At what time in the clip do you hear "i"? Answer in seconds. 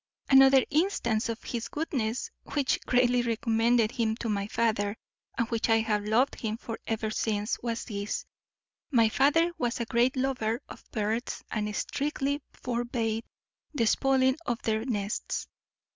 5.69-5.77